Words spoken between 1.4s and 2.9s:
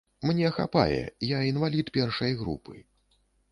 інвалід першай групы.